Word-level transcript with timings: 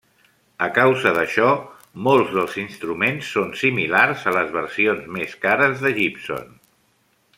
A 0.67 0.67
causa 0.75 1.11
d'això, 1.17 1.49
molts 2.07 2.33
dels 2.37 2.57
instruments 2.63 3.29
són 3.35 3.53
similars 3.65 4.25
a 4.33 4.35
les 4.39 4.51
versions 4.57 5.05
més 5.19 5.37
cares 5.45 5.85
de 5.85 5.93
Gibson. 6.01 6.51